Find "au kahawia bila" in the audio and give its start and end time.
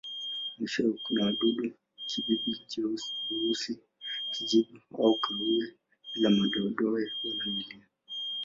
5.01-6.29